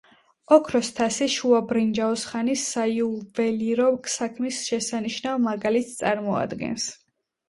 ოქროს 0.55 0.87
თასი 0.99 1.25
შუა 1.35 1.57
ბრინჯაოს 1.71 2.23
ხანის 2.29 2.63
საიუველირო 2.69 3.89
საქმის 4.13 4.63
შესანიშნავ 4.71 5.37
მაგალითს 5.49 5.93
წარმოადგენს. 6.01 6.89